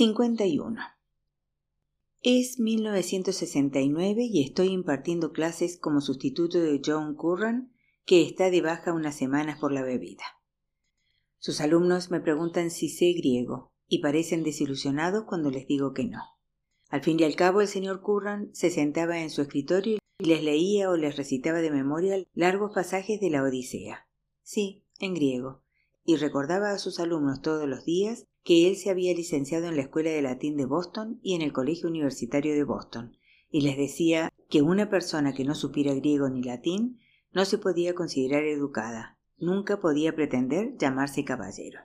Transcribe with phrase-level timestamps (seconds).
[0.00, 0.80] 51.
[2.22, 7.74] Es 1969 y estoy impartiendo clases como sustituto de John Curran,
[8.06, 10.24] que está de baja unas semanas por la bebida.
[11.38, 16.22] Sus alumnos me preguntan si sé griego y parecen desilusionados cuando les digo que no.
[16.88, 20.42] Al fin y al cabo, el señor Curran se sentaba en su escritorio y les
[20.42, 24.08] leía o les recitaba de memoria largos pasajes de la Odisea.
[24.42, 25.62] Sí, en griego,
[26.10, 29.82] y recordaba a sus alumnos todos los días que él se había licenciado en la
[29.82, 33.16] Escuela de Latín de Boston y en el Colegio Universitario de Boston,
[33.48, 36.98] y les decía que una persona que no supiera griego ni latín
[37.32, 41.78] no se podía considerar educada, nunca podía pretender llamarse caballero.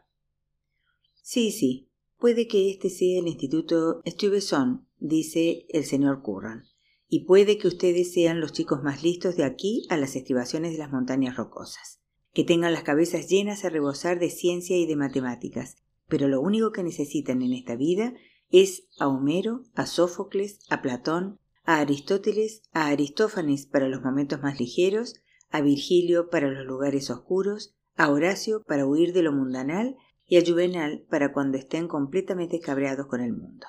[1.21, 6.63] Sí, sí, puede que este sea el Instituto Stuyvesant, dice el señor Curran,
[7.07, 10.79] y puede que ustedes sean los chicos más listos de aquí a las estribaciones de
[10.79, 12.01] las montañas rocosas,
[12.35, 15.77] que tengan las cabezas llenas a rebosar de ciencia y de matemáticas,
[16.09, 18.13] pero lo único que necesitan en esta vida
[18.49, 24.59] es a Homero, a Sófocles, a Platón, a Aristóteles, a Aristófanes para los momentos más
[24.59, 25.15] ligeros,
[25.49, 29.95] a Virgilio para los lugares oscuros, a Horacio para huir de lo mundanal
[30.27, 33.65] y a Juvenal para cuando estén completamente cabreados con el mundo.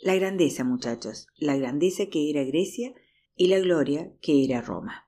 [0.00, 2.94] La grandeza, muchachos, la grandeza que era Grecia
[3.34, 5.05] y la gloria que era Roma.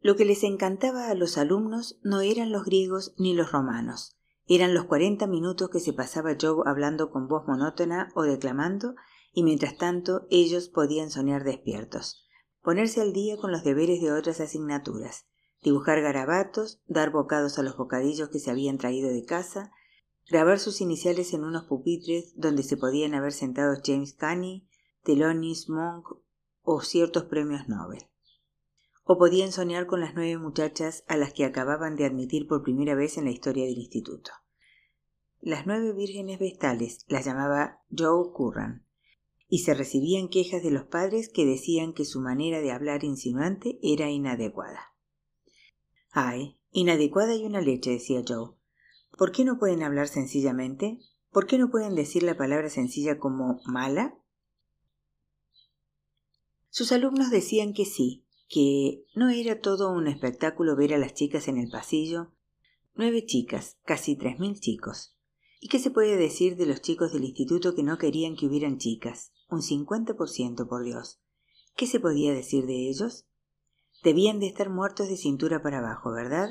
[0.00, 4.72] Lo que les encantaba a los alumnos no eran los griegos ni los romanos, eran
[4.72, 8.94] los cuarenta minutos que se pasaba Joe hablando con voz monótona o declamando,
[9.32, 12.26] y mientras tanto ellos podían soñar despiertos,
[12.62, 15.26] ponerse al día con los deberes de otras asignaturas,
[15.62, 19.72] dibujar garabatos, dar bocados a los bocadillos que se habían traído de casa,
[20.30, 24.68] grabar sus iniciales en unos pupitres donde se podían haber sentado James Canny,
[25.02, 26.06] Thelonious Monk
[26.62, 28.08] o ciertos premios Nobel.
[29.10, 32.94] O podían soñar con las nueve muchachas a las que acababan de admitir por primera
[32.94, 34.32] vez en la historia del instituto.
[35.40, 38.84] Las nueve vírgenes vestales las llamaba Joe Curran,
[39.48, 43.78] y se recibían quejas de los padres que decían que su manera de hablar insinuante
[43.82, 44.94] era inadecuada.
[46.10, 48.56] Ay, inadecuada y una leche, decía Joe.
[49.16, 50.98] ¿Por qué no pueden hablar sencillamente?
[51.32, 54.18] ¿Por qué no pueden decir la palabra sencilla como mala?
[56.68, 61.48] Sus alumnos decían que sí, que no era todo un espectáculo ver a las chicas
[61.48, 62.32] en el pasillo.
[62.94, 65.14] Nueve chicas, casi tres mil chicos.
[65.60, 68.78] ¿Y qué se puede decir de los chicos del instituto que no querían que hubieran
[68.78, 69.32] chicas?
[69.50, 71.20] Un cincuenta por ciento, por Dios.
[71.76, 73.26] ¿Qué se podía decir de ellos?
[74.02, 76.48] Debían de estar muertos de cintura para abajo, ¿verdad?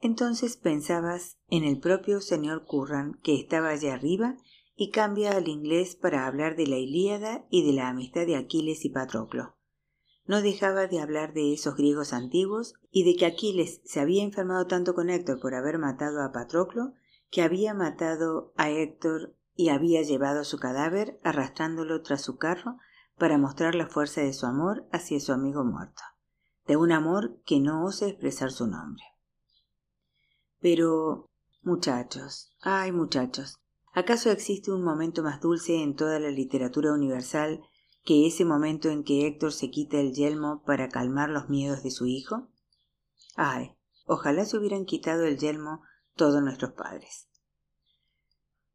[0.00, 4.36] Entonces pensabas en el propio señor Curran, que estaba allá arriba,
[4.76, 8.84] y cambia al inglés para hablar de la Ilíada y de la amistad de Aquiles
[8.84, 9.57] y Patroclo
[10.28, 14.66] no dejaba de hablar de esos griegos antiguos y de que Aquiles se había enfermado
[14.66, 16.92] tanto con Héctor por haber matado a Patroclo
[17.30, 22.76] que había matado a Héctor y había llevado su cadáver arrastrándolo tras su carro
[23.16, 26.02] para mostrar la fuerza de su amor hacia su amigo muerto,
[26.66, 29.02] de un amor que no osa expresar su nombre.
[30.60, 31.30] Pero,
[31.62, 33.56] muchachos, ay muchachos,
[33.94, 37.62] ¿acaso existe un momento más dulce en toda la literatura universal
[38.08, 41.90] que ese momento en que Héctor se quita el yelmo para calmar los miedos de
[41.90, 42.48] su hijo?
[43.36, 43.72] Ay,
[44.06, 45.82] ojalá se hubieran quitado el yelmo
[46.16, 47.28] todos nuestros padres.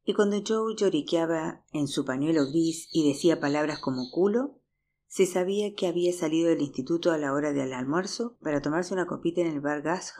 [0.04, 4.62] Y cuando Joe lloriqueaba en su pañuelo gris y decía palabras como culo,
[5.08, 9.08] se sabía que había salido del instituto a la hora del almuerzo para tomarse una
[9.08, 10.14] copita en el bar Gas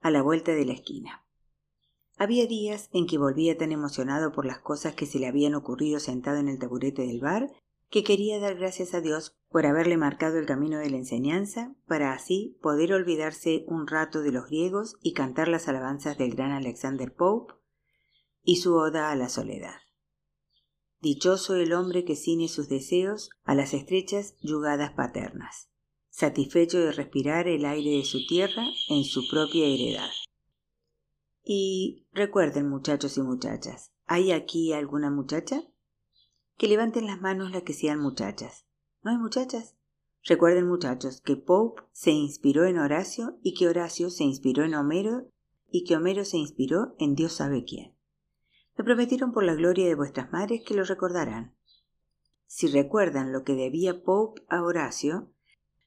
[0.00, 1.26] a la vuelta de la esquina.
[2.16, 6.00] Había días en que volvía tan emocionado por las cosas que se le habían ocurrido
[6.00, 7.52] sentado en el taburete del bar
[7.92, 12.14] que quería dar gracias a Dios por haberle marcado el camino de la enseñanza, para
[12.14, 17.14] así poder olvidarse un rato de los griegos y cantar las alabanzas del gran Alexander
[17.14, 17.52] Pope
[18.42, 19.76] y su oda a la soledad.
[21.00, 25.68] Dichoso el hombre que ciñe sus deseos a las estrechas yugadas paternas,
[26.08, 30.10] satisfecho de respirar el aire de su tierra en su propia heredad.
[31.44, 35.62] Y recuerden, muchachos y muchachas, ¿hay aquí alguna muchacha?
[36.56, 38.66] Que levanten las manos las que sean muchachas.
[39.02, 39.76] ¿No hay muchachas?
[40.24, 45.28] Recuerden, muchachos, que Pope se inspiró en Horacio y que Horacio se inspiró en Homero
[45.68, 47.96] y que Homero se inspiró en Dios sabe quién.
[48.76, 51.56] Me prometieron por la gloria de vuestras madres que lo recordarán.
[52.46, 55.32] Si recuerdan lo que debía Pope a Horacio,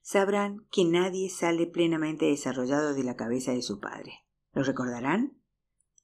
[0.01, 4.25] sabrán que nadie sale plenamente desarrollado de la cabeza de su padre.
[4.53, 5.37] ¿Lo recordarán?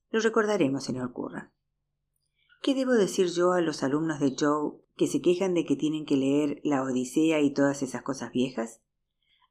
[0.09, 1.51] Lo recordaremos, señor Curran.
[2.61, 6.05] ¿Qué debo decir yo a los alumnos de Joe que se quejan de que tienen
[6.05, 8.81] que leer la Odisea y todas esas cosas viejas?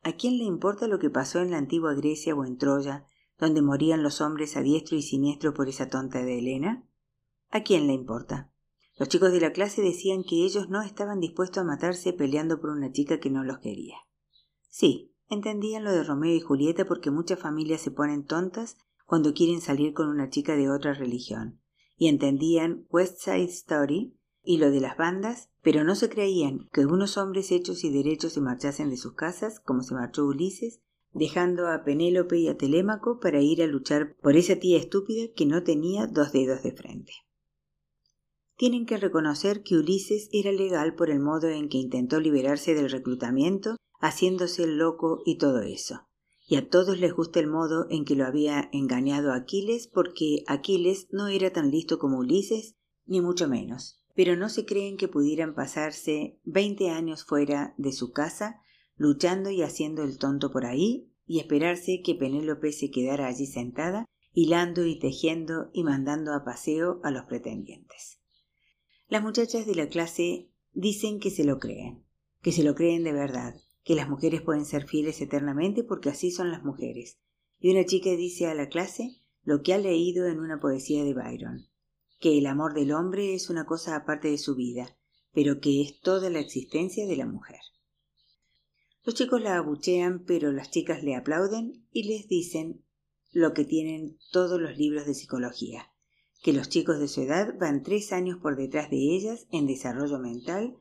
[0.05, 3.63] ¿A quién le importa lo que pasó en la antigua Grecia o en Troya, donde
[3.63, 6.87] morían los hombres a diestro y siniestro por esa tonta de Helena?
[7.51, 8.53] ¿A quién le importa?
[8.97, 12.71] Los chicos de la clase decían que ellos no estaban dispuestos a matarse peleando por
[12.71, 13.97] una chica que no los quería.
[14.69, 19.61] Sí, entendían lo de Romeo y Julieta porque muchas familias se ponen tontas cuando quieren
[19.61, 21.61] salir con una chica de otra religión,
[22.01, 26.87] y entendían West Side Story y lo de las bandas, pero no se creían que
[26.87, 30.81] unos hombres hechos y derechos se marchasen de sus casas, como se marchó Ulises,
[31.13, 35.45] dejando a Penélope y a Telémaco para ir a luchar por esa tía estúpida que
[35.45, 37.13] no tenía dos dedos de frente.
[38.57, 42.91] Tienen que reconocer que Ulises era legal por el modo en que intentó liberarse del
[42.91, 46.09] reclutamiento, haciéndose el loco y todo eso.
[46.51, 51.09] Y a todos les gusta el modo en que lo había engañado Aquiles, porque Aquiles
[51.11, 52.77] no era tan listo como Ulises,
[53.07, 58.13] ni mucho menos pero no se creen que pudieran pasarse veinte años fuera de su
[58.13, 58.61] casa,
[58.97, 64.05] luchando y haciendo el tonto por ahí, y esperarse que Penélope se quedara allí sentada,
[64.35, 68.21] hilando y tejiendo y mandando a paseo a los pretendientes.
[69.09, 72.05] Las muchachas de la clase dicen que se lo creen,
[72.43, 76.31] que se lo creen de verdad, que las mujeres pueden ser fieles eternamente porque así
[76.31, 77.19] son las mujeres.
[77.59, 81.15] Y una chica dice a la clase lo que ha leído en una poesía de
[81.15, 81.71] Byron
[82.21, 84.97] que el amor del hombre es una cosa aparte de su vida,
[85.33, 87.61] pero que es toda la existencia de la mujer.
[89.05, 92.85] Los chicos la abuchean, pero las chicas le aplauden y les dicen
[93.33, 95.91] lo que tienen todos los libros de psicología,
[96.43, 100.19] que los chicos de su edad van tres años por detrás de ellas en desarrollo
[100.19, 100.77] mental,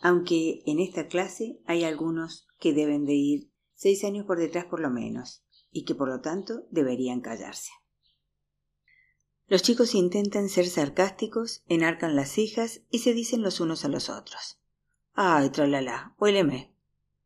[0.00, 4.80] aunque en esta clase hay algunos que deben de ir seis años por detrás por
[4.80, 7.70] lo menos, y que por lo tanto deberían callarse.
[9.46, 14.08] Los chicos intentan ser sarcásticos, enarcan las cejas y se dicen los unos a los
[14.08, 14.58] otros.
[15.12, 16.74] Ay, tralala, huéleme.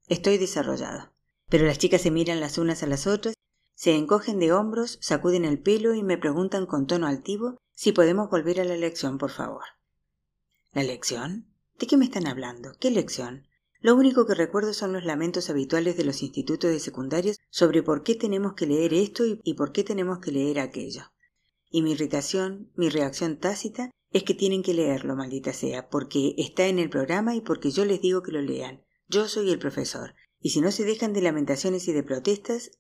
[0.09, 1.13] Estoy desarrollado.
[1.49, 3.35] Pero las chicas se miran las unas a las otras,
[3.75, 8.29] se encogen de hombros, sacuden el pelo y me preguntan con tono altivo si podemos
[8.29, 9.63] volver a la lección, por favor.
[10.73, 11.47] ¿La lección?
[11.79, 12.73] ¿De qué me están hablando?
[12.81, 13.47] ¿Qué lección?
[13.81, 18.03] Lo único que recuerdo son los lamentos habituales de los institutos de secundarios sobre por
[18.03, 21.03] qué tenemos que leer esto y por qué tenemos que leer aquello.
[21.71, 26.67] Y mi irritación, mi reacción tácita, es que tienen que leerlo, maldita sea, porque está
[26.67, 28.83] en el programa y porque yo les digo que lo lean.
[29.07, 30.15] Yo soy el profesor.
[30.41, 32.73] Y si no se dejan de lamentaciones y de protestas,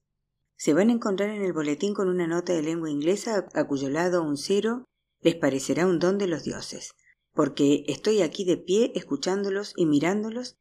[0.56, 3.90] se van a encontrar en el boletín con una nota de lengua inglesa a cuyo
[3.90, 4.84] lado un cero
[5.20, 6.94] les parecerá un don de los dioses,
[7.38, 10.58] porque estoy aquí de pie escuchándolos y mirándolos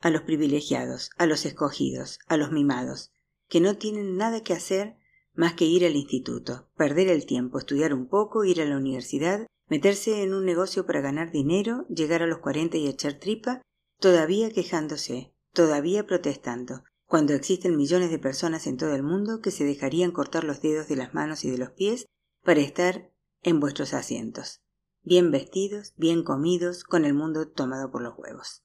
[0.00, 3.12] a los privilegiados, a los escogidos, a los mimados,
[3.48, 4.96] que no tienen nada que hacer
[5.34, 9.46] más que ir al instituto, perder el tiempo, estudiar un poco, ir a la universidad,
[9.68, 13.62] meterse en un negocio para ganar dinero, llegar a los cuarenta y echar tripa,
[14.00, 19.62] todavía quejándose, todavía protestando, cuando existen millones de personas en todo el mundo que se
[19.62, 22.06] dejarían cortar los dedos de las manos y de los pies
[22.42, 23.12] para estar
[23.42, 24.60] en vuestros asientos,
[25.06, 28.64] bien vestidos, bien comidos, con el mundo tomado por los huevos.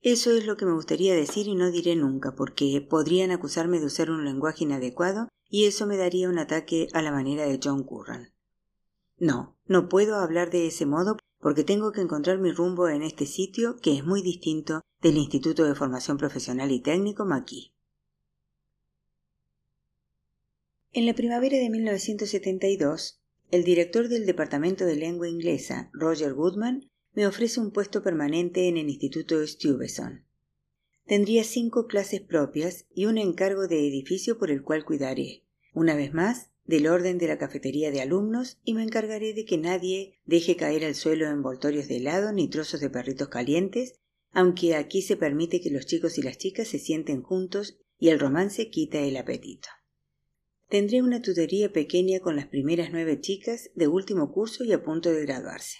[0.00, 3.86] Eso es lo que me gustaría decir y no diré nunca, porque podrían acusarme de
[3.86, 7.84] usar un lenguaje inadecuado y eso me daría un ataque a la manera de John
[7.84, 8.34] Curran.
[9.16, 13.24] No, no puedo hablar de ese modo porque tengo que encontrar mi rumbo en este
[13.24, 17.70] sitio que es muy distinto del Instituto de Formación Profesional y Técnico Maquis.
[20.92, 23.23] En la primavera de 1972,
[23.54, 28.76] el director del Departamento de Lengua Inglesa, Roger Goodman, me ofrece un puesto permanente en
[28.76, 30.24] el Instituto Stuyvesant.
[31.06, 36.12] Tendría cinco clases propias y un encargo de edificio por el cual cuidaré, una vez
[36.12, 40.56] más, del orden de la cafetería de alumnos y me encargaré de que nadie deje
[40.56, 44.00] caer al suelo envoltorios de helado ni trozos de perritos calientes,
[44.32, 48.18] aunque aquí se permite que los chicos y las chicas se sienten juntos y el
[48.18, 49.68] romance quita el apetito.
[50.74, 55.12] Tendré una tutoría pequeña con las primeras nueve chicas de último curso y a punto
[55.12, 55.78] de graduarse.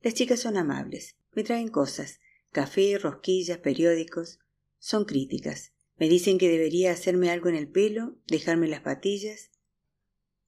[0.00, 2.20] Las chicas son amables, me traen cosas,
[2.50, 4.38] café, rosquillas, periódicos.
[4.78, 5.74] Son críticas.
[5.98, 9.50] Me dicen que debería hacerme algo en el pelo, dejarme las patillas.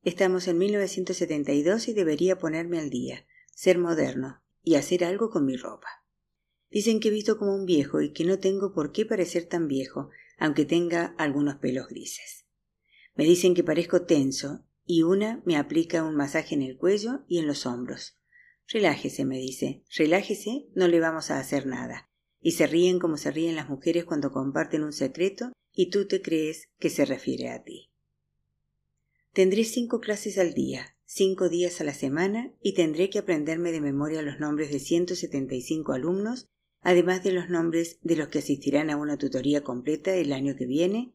[0.02, 5.56] Estamos en 1972 y debería ponerme al día, ser moderno y hacer algo con mi
[5.58, 6.06] ropa.
[6.70, 9.68] Dicen que he visto como un viejo y que no tengo por qué parecer tan
[9.68, 10.08] viejo,
[10.38, 12.47] aunque tenga algunos pelos grises.
[13.18, 17.38] Me dicen que parezco tenso y una me aplica un masaje en el cuello y
[17.38, 18.16] en los hombros.
[18.68, 22.08] Relájese, me dice, relájese, no le vamos a hacer nada.
[22.40, 26.22] Y se ríen como se ríen las mujeres cuando comparten un secreto y tú te
[26.22, 27.90] crees que se refiere a ti.
[29.32, 33.80] Tendré cinco clases al día, cinco días a la semana y tendré que aprenderme de
[33.80, 36.46] memoria los nombres de 175 alumnos,
[36.82, 40.66] además de los nombres de los que asistirán a una tutoría completa el año que
[40.66, 41.14] viene,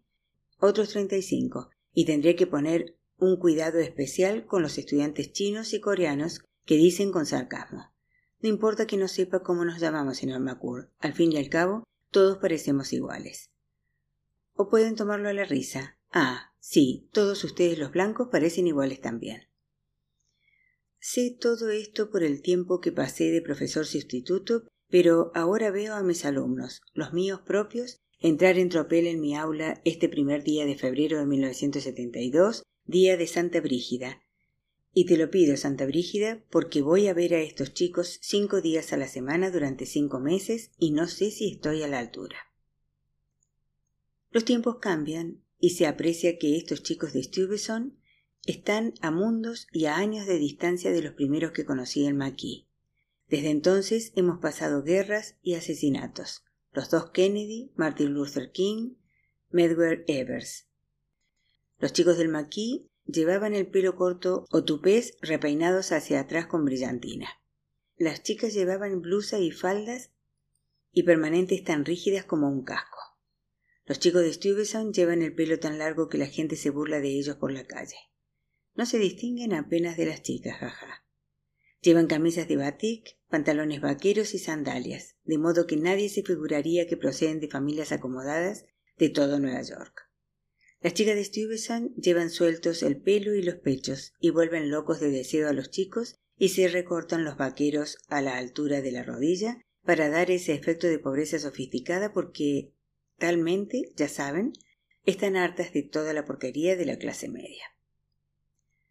[0.59, 6.41] otros 35, y tendré que poner un cuidado especial con los estudiantes chinos y coreanos
[6.65, 7.93] que dicen con sarcasmo.
[8.41, 10.91] No importa que no sepa cómo nos llamamos, señor McCourt.
[10.99, 13.49] Al fin y al cabo, todos parecemos iguales.
[14.53, 15.97] O pueden tomarlo a la risa.
[16.11, 19.47] Ah, sí, todos ustedes los blancos parecen iguales también.
[20.99, 26.03] Sé todo esto por el tiempo que pasé de profesor sustituto, pero ahora veo a
[26.03, 30.77] mis alumnos, los míos propios, entrar en tropel en mi aula este primer día de
[30.77, 34.21] febrero de 1972, día de Santa Brígida.
[34.93, 38.93] Y te lo pido, Santa Brígida, porque voy a ver a estos chicos cinco días
[38.93, 42.37] a la semana durante cinco meses y no sé si estoy a la altura.
[44.31, 47.93] Los tiempos cambian y se aprecia que estos chicos de Stuyvesant
[48.45, 52.67] están a mundos y a años de distancia de los primeros que conocí en Maquis.
[53.27, 56.45] Desde entonces hemos pasado guerras y asesinatos.
[56.73, 58.95] Los dos Kennedy, Martin Luther King,
[59.51, 60.67] Medgar Evers.
[61.77, 67.29] Los chicos del Maquis llevaban el pelo corto o tupés repeinados hacia atrás con brillantina.
[67.95, 70.13] Las chicas llevaban blusa y faldas
[70.91, 72.97] y permanentes tan rígidas como un casco.
[73.85, 77.09] Los chicos de Stuyvesant llevan el pelo tan largo que la gente se burla de
[77.09, 77.97] ellos por la calle.
[78.73, 81.05] No se distinguen apenas de las chicas, jaja.
[81.83, 86.95] Llevan camisas de batik, pantalones vaqueros y sandalias, de modo que nadie se figuraría que
[86.95, 88.65] proceden de familias acomodadas
[88.97, 90.09] de todo Nueva York.
[90.79, 95.11] Las chicas de Stuyvesant llevan sueltos el pelo y los pechos y vuelven locos de
[95.11, 99.61] deseo a los chicos y se recortan los vaqueros a la altura de la rodilla
[99.83, 102.71] para dar ese efecto de pobreza sofisticada porque
[103.17, 104.53] talmente, ya saben,
[105.05, 107.65] están hartas de toda la porquería de la clase media.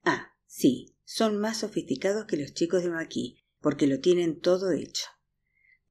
[0.05, 5.07] Ah, sí, son más sofisticados que los chicos de Maquis, porque lo tienen todo hecho.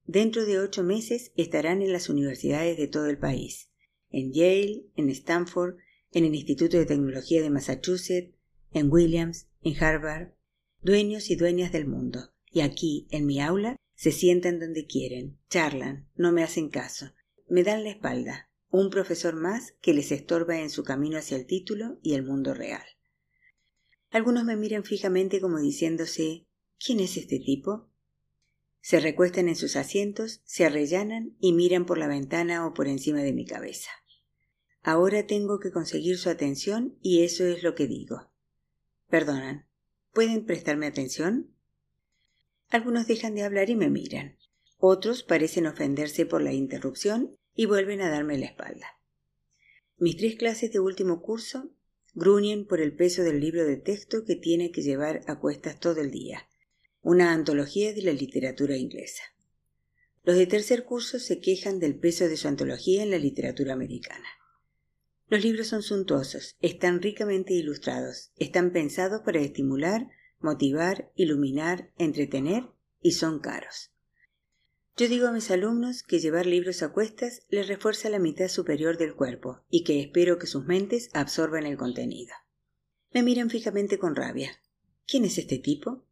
[0.06, 3.70] Dentro de ocho meses estarán en las universidades de todo el país,
[4.10, 5.76] en Yale, en Stanford,
[6.12, 8.36] en el Instituto de Tecnología de Massachusetts,
[8.74, 10.34] en Williams, en Harvard,
[10.82, 12.34] dueños y dueñas del mundo.
[12.52, 17.14] Y aquí, en mi aula, se sientan donde quieren, charlan, no me hacen caso,
[17.48, 21.46] me dan la espalda, un profesor más que les estorba en su camino hacia el
[21.46, 22.84] título y el mundo real.
[24.12, 26.46] Algunos me miran fijamente como diciéndose
[26.84, 27.88] ¿Quién es este tipo?
[28.82, 33.22] Se recuestan en sus asientos, se arrellanan y miran por la ventana o por encima
[33.22, 33.90] de mi cabeza.
[34.82, 38.32] Ahora tengo que conseguir su atención y eso es lo que digo.
[39.10, 39.68] Perdonan,
[40.12, 41.56] ¿pueden prestarme atención?
[42.70, 44.38] Algunos dejan de hablar y me miran.
[44.78, 49.00] Otros parecen ofenderse por la interrupción y vuelven a darme la espalda.
[49.98, 51.70] Mis tres clases de último curso
[52.14, 56.02] gruñen por el peso del libro de texto que tiene que llevar a cuestas todo
[56.02, 56.50] el día,
[57.02, 59.24] una antología de la literatura inglesa.
[60.24, 64.28] Los de tercer curso se quejan del peso de su antología en la literatura americana.
[65.28, 72.66] Los libros son suntuosos, están ricamente ilustrados, están pensados para estimular, motivar, iluminar, entretener
[73.02, 73.92] y son caros.
[74.98, 78.98] Yo digo a mis alumnos que llevar libros a cuestas les refuerza la mitad superior
[78.98, 82.34] del cuerpo y que espero que sus mentes absorban el contenido.
[83.14, 84.62] Me miran fijamente con rabia.
[85.08, 86.04] ¿Quién es este tipo?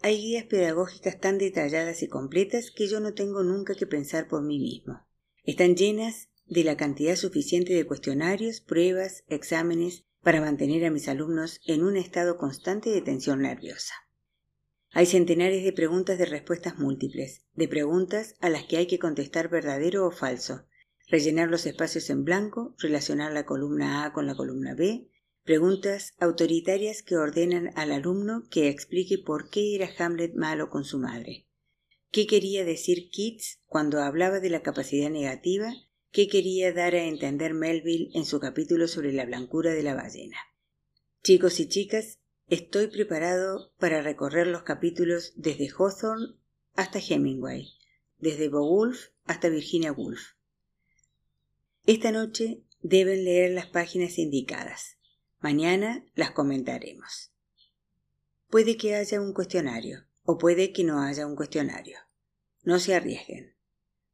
[0.00, 4.42] Hay guías pedagógicas tan detalladas y completas que yo no tengo nunca que pensar por
[4.42, 5.06] mí mismo.
[5.44, 11.60] Están llenas de la cantidad suficiente de cuestionarios, pruebas, exámenes para mantener a mis alumnos
[11.66, 13.94] en un estado constante de tensión nerviosa.
[14.96, 19.50] Hay centenares de preguntas de respuestas múltiples, de preguntas a las que hay que contestar
[19.50, 20.68] verdadero o falso,
[21.08, 25.10] rellenar los espacios en blanco, relacionar la columna A con la columna B,
[25.42, 31.00] preguntas autoritarias que ordenan al alumno que explique por qué era Hamlet malo con su
[31.00, 31.48] madre.
[32.12, 35.74] ¿Qué quería decir Keats cuando hablaba de la capacidad negativa?
[36.12, 40.38] ¿Qué quería dar a entender Melville en su capítulo sobre la blancura de la ballena?
[41.24, 46.34] Chicos y chicas, Estoy preparado para recorrer los capítulos desde Hawthorne
[46.74, 47.72] hasta Hemingway,
[48.18, 50.34] desde Beowulf hasta Virginia Woolf.
[51.86, 54.98] Esta noche deben leer las páginas indicadas.
[55.40, 57.32] Mañana las comentaremos.
[58.48, 61.98] Puede que haya un cuestionario o puede que no haya un cuestionario.
[62.62, 63.54] No se arriesguen.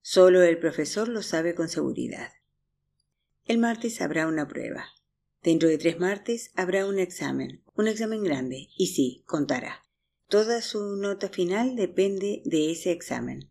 [0.02, 2.32] Solo el profesor lo sabe con seguridad.
[3.44, 4.86] El martes habrá una prueba.
[5.42, 9.82] Dentro de tres martes habrá un examen, un examen grande, y sí, contará.
[10.28, 13.50] Toda su nota final depende de ese examen.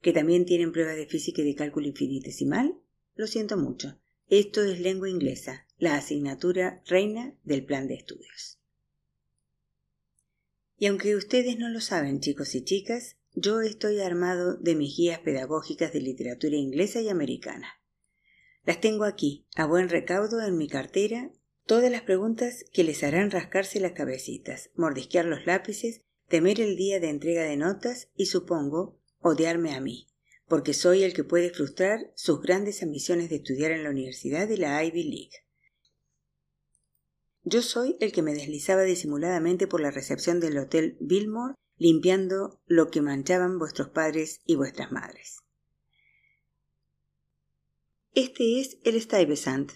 [0.00, 2.78] ¿Que también tienen pruebas de física y de cálculo infinitesimal?
[3.16, 3.98] Lo siento mucho.
[4.28, 8.58] Esto es lengua inglesa, la asignatura reina del plan de estudios.
[10.78, 15.18] Y aunque ustedes no lo saben, chicos y chicas, yo estoy armado de mis guías
[15.20, 17.68] pedagógicas de literatura inglesa y americana.
[18.66, 21.30] Las tengo aquí, a buen recaudo, en mi cartera,
[21.66, 27.00] Todas las preguntas que les harán rascarse las cabecitas, mordisquear los lápices, temer el día
[27.00, 30.06] de entrega de notas y, supongo, odiarme a mí,
[30.46, 34.58] porque soy el que puede frustrar sus grandes ambiciones de estudiar en la universidad de
[34.58, 35.44] la Ivy League.
[37.42, 42.90] Yo soy el que me deslizaba disimuladamente por la recepción del Hotel Billmore limpiando lo
[42.90, 45.40] que manchaban vuestros padres y vuestras madres.
[48.16, 49.72] Este es el Stuyvesant.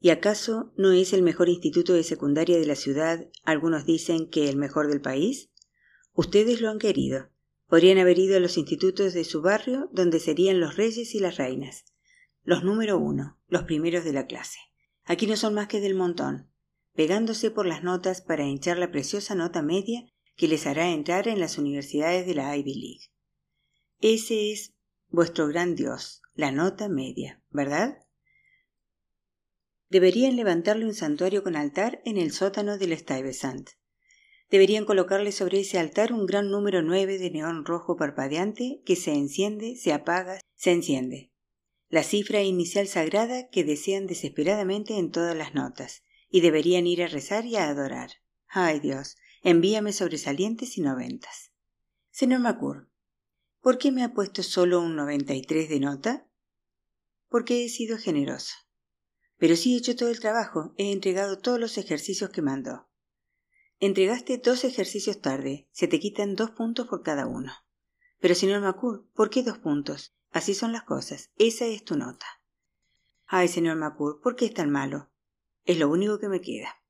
[0.00, 3.30] ¿Y acaso no es el mejor instituto de secundaria de la ciudad?
[3.42, 5.50] Algunos dicen que el mejor del país.
[6.12, 7.30] Ustedes lo han querido.
[7.68, 11.38] Podrían haber ido a los institutos de su barrio, donde serían los reyes y las
[11.38, 11.86] reinas.
[12.42, 14.58] Los número uno, los primeros de la clase.
[15.04, 16.50] Aquí no son más que del montón,
[16.92, 20.04] pegándose por las notas para hinchar la preciosa nota media
[20.36, 23.10] que les hará entrar en las universidades de la Ivy League.
[24.00, 24.74] Ese es
[25.08, 27.98] vuestro gran Dios, la nota media, ¿verdad?
[29.88, 33.70] Deberían levantarle un santuario con altar en el sótano del Stuyvesant.
[34.48, 39.12] Deberían colocarle sobre ese altar un gran número nueve de neón rojo parpadeante que se
[39.12, 41.32] enciende, se apaga, se enciende.
[41.88, 47.08] La cifra inicial sagrada que desean desesperadamente en todas las notas, y deberían ir a
[47.08, 48.10] rezar y a adorar.
[48.46, 51.52] Ay Dios, envíame sobresalientes y noventas.
[52.10, 52.89] Señor Macur,
[53.60, 56.26] ¿por qué me ha puesto solo un noventa y tres de nota?
[57.28, 58.54] Porque he sido generosa.
[59.36, 62.88] Pero sí he hecho todo el trabajo, he entregado todos los ejercicios que mandó.
[63.78, 67.52] Entregaste dos ejercicios tarde, se te quitan dos puntos por cada uno.
[68.20, 70.14] Pero señor Macur, ¿por qué dos puntos?
[70.30, 72.26] Así son las cosas, esa es tu nota.
[73.26, 75.10] Ay, señor Macur, ¿por qué es tan malo?
[75.64, 76.82] Es lo único que me queda.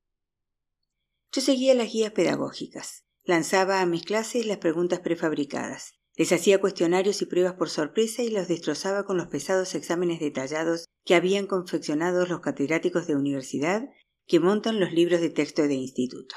[1.31, 3.05] Yo seguía las guías pedagógicas.
[3.23, 6.00] Lanzaba a mis clases las preguntas prefabricadas.
[6.15, 10.85] Les hacía cuestionarios y pruebas por sorpresa y los destrozaba con los pesados exámenes detallados
[11.05, 13.89] que habían confeccionado los catedráticos de universidad
[14.27, 16.35] que montan los libros de texto de instituto.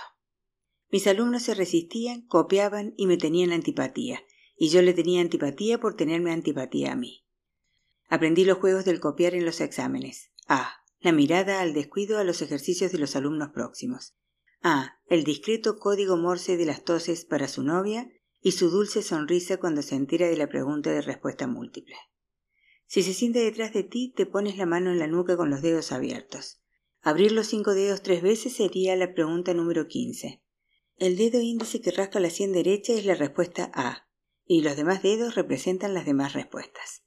[0.91, 4.23] Mis alumnos se resistían, copiaban y me tenían antipatía,
[4.57, 7.25] y yo le tenía antipatía por tenerme antipatía a mí.
[8.09, 10.31] Aprendí los juegos del copiar en los exámenes.
[10.47, 10.77] A.
[11.01, 14.15] La mirada al descuido a los ejercicios de los alumnos próximos.
[14.63, 15.01] A.
[15.07, 18.09] El discreto código morse de las toses para su novia
[18.45, 21.97] y su dulce sonrisa cuando se entera de la pregunta de respuesta múltiple.
[22.85, 25.63] Si se siente detrás de ti, te pones la mano en la nuca con los
[25.63, 26.61] dedos abiertos.
[27.01, 30.43] Abrir los cinco dedos tres veces sería la pregunta número quince.
[30.99, 34.11] El dedo índice que rasca la sien derecha es la respuesta A,
[34.45, 37.03] y los demás dedos representan las demás respuestas.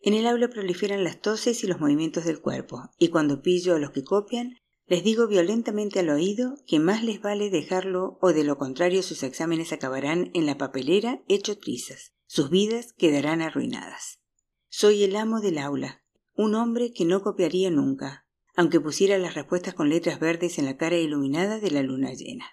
[0.00, 3.78] En el aula proliferan las toses y los movimientos del cuerpo, y cuando pillo a
[3.78, 4.56] los que copian,
[4.92, 9.22] les digo violentamente al oído que más les vale dejarlo o de lo contrario sus
[9.22, 14.20] exámenes acabarán en la papelera hecho trizas, sus vidas quedarán arruinadas.
[14.68, 16.02] Soy el amo del aula,
[16.34, 20.76] un hombre que no copiaría nunca, aunque pusiera las respuestas con letras verdes en la
[20.76, 22.44] cara iluminada de la luna llena.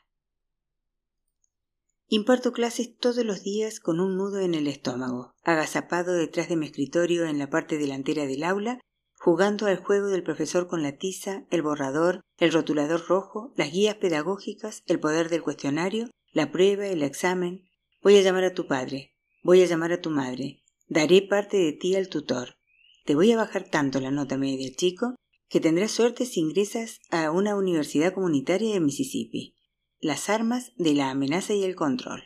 [2.08, 6.68] Imparto clases todos los días con un nudo en el estómago, agazapado detrás de mi
[6.68, 8.80] escritorio en la parte delantera del aula
[9.20, 13.96] jugando al juego del profesor con la tiza, el borrador, el rotulador rojo, las guías
[13.96, 17.70] pedagógicas, el poder del cuestionario, la prueba, el examen.
[18.02, 21.74] Voy a llamar a tu padre, voy a llamar a tu madre, daré parte de
[21.74, 22.56] ti al tutor.
[23.04, 25.16] Te voy a bajar tanto la nota media, chico,
[25.50, 29.54] que tendrás suerte si ingresas a una universidad comunitaria de Mississippi.
[30.00, 32.24] Las armas de la amenaza y el control.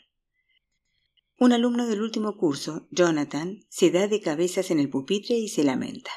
[1.39, 5.63] Un alumno del último curso, Jonathan, se da de cabezas en el pupitre y se
[5.63, 6.11] lamenta.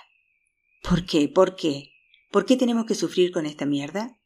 [0.82, 1.28] ¿Por qué?
[1.28, 1.90] ¿Por qué?
[2.30, 4.18] ¿Por qué tenemos que sufrir con esta mierda?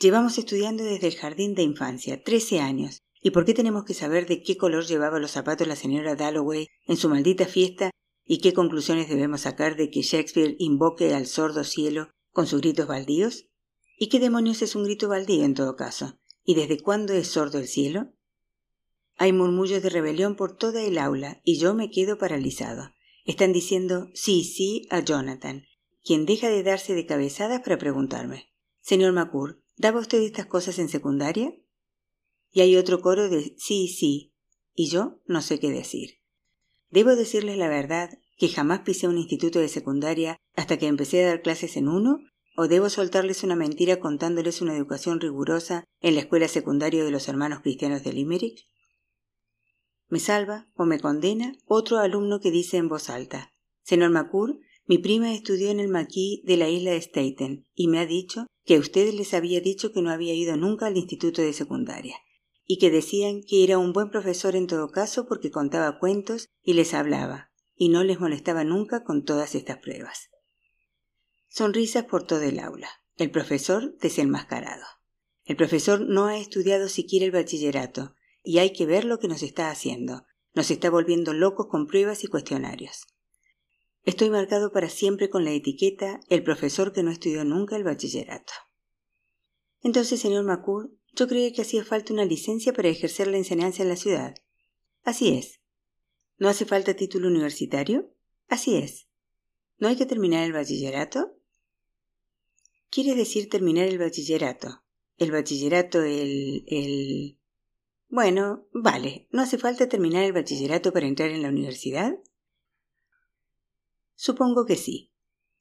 [0.00, 3.02] Llevamos estudiando desde el jardín de infancia, trece años.
[3.20, 6.66] ¿Y por qué tenemos que saber de qué color llevaba los zapatos la señora Dalloway
[6.86, 7.90] en su maldita fiesta
[8.24, 12.88] y qué conclusiones debemos sacar de que Shakespeare invoque al sordo cielo con sus gritos
[12.88, 13.46] baldíos?
[13.96, 16.18] ¿Y qué demonios es un grito baldío en todo caso?
[16.44, 18.12] ¿Y desde cuándo es sordo el cielo?
[19.18, 22.92] Hay murmullos de rebelión por toda el aula y yo me quedo paralizado.
[23.24, 25.64] Están diciendo sí, sí a Jonathan
[26.04, 30.88] quien deja de darse de cabezadas para preguntarme Señor Macur, ¿daba usted estas cosas en
[30.88, 31.54] secundaria?
[32.50, 34.34] Y hay otro coro de sí, sí,
[34.74, 36.18] y yo no sé qué decir.
[36.90, 41.28] Debo decirles la verdad, que jamás pisé un instituto de secundaria hasta que empecé a
[41.28, 42.18] dar clases en uno,
[42.56, 47.28] o debo soltarles una mentira contándoles una educación rigurosa en la escuela secundaria de los
[47.28, 48.66] hermanos cristianos de Limerick?
[50.08, 54.60] Me salva o me condena otro alumno que dice en voz alta Señor Macur,
[54.92, 58.46] mi prima estudió en el maquis de la isla de Staten y me ha dicho
[58.66, 62.18] que a ustedes les había dicho que no había ido nunca al instituto de secundaria
[62.66, 66.74] y que decían que era un buen profesor en todo caso porque contaba cuentos y
[66.74, 70.28] les hablaba y no les molestaba nunca con todas estas pruebas.
[71.48, 72.90] Sonrisas por todo el aula.
[73.16, 74.84] El profesor desenmascarado.
[75.46, 79.42] El profesor no ha estudiado siquiera el bachillerato, y hay que ver lo que nos
[79.42, 80.26] está haciendo.
[80.52, 83.06] Nos está volviendo locos con pruebas y cuestionarios.
[84.04, 88.52] Estoy marcado para siempre con la etiqueta el profesor que no estudió nunca el bachillerato.
[89.80, 93.88] Entonces, señor Macur, yo creía que hacía falta una licencia para ejercer la enseñanza en
[93.88, 94.34] la ciudad.
[95.04, 95.60] Así es.
[96.38, 98.12] ¿No hace falta título universitario?
[98.48, 99.08] Así es.
[99.78, 101.36] ¿No hay que terminar el bachillerato?
[102.90, 104.82] Quiere decir terminar el bachillerato.
[105.16, 106.64] El bachillerato, el...
[106.66, 107.38] el...
[108.08, 109.28] Bueno, vale.
[109.30, 112.18] ¿No hace falta terminar el bachillerato para entrar en la universidad?
[114.22, 115.10] Supongo que sí.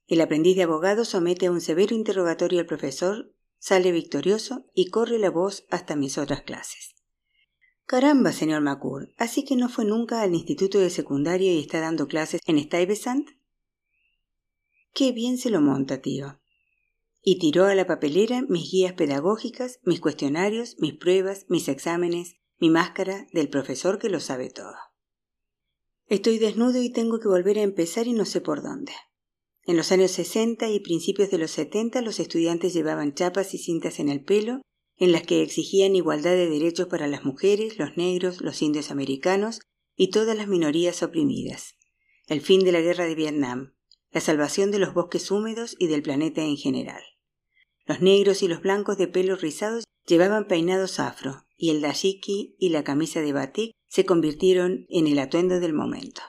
[0.05, 5.17] El aprendiz de abogado somete a un severo interrogatorio al profesor, sale victorioso y corre
[5.17, 6.93] la voz hasta mis otras clases.
[7.87, 12.07] Caramba, señor Macur, ¿así que no fue nunca al instituto de secundaria y está dando
[12.07, 13.29] clases en Stuyvesant?
[14.93, 16.39] Qué bien se lo monta, tío.
[17.23, 22.69] Y tiró a la papelera mis guías pedagógicas, mis cuestionarios, mis pruebas, mis exámenes, mi
[22.69, 24.75] máscara del profesor que lo sabe todo.
[26.11, 28.91] Estoy desnudo y tengo que volver a empezar y no sé por dónde.
[29.63, 33.97] En los años 60 y principios de los 70 los estudiantes llevaban chapas y cintas
[34.01, 34.61] en el pelo
[34.97, 39.61] en las que exigían igualdad de derechos para las mujeres, los negros, los indios americanos
[39.95, 41.77] y todas las minorías oprimidas,
[42.27, 43.73] el fin de la guerra de Vietnam,
[44.11, 47.03] la salvación de los bosques húmedos y del planeta en general.
[47.85, 52.69] Los negros y los blancos de pelos rizados llevaban peinados afro, y el dashiki y
[52.69, 56.23] la camisa de batik se convirtieron en el atuendo del momento.